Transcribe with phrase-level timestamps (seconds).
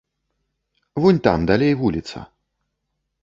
[1.03, 2.25] Вунь там далей вуліца.